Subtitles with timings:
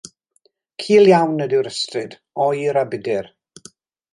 [0.85, 2.17] Cul iawn ydyw'r ystryd,
[2.47, 3.33] oer a budr.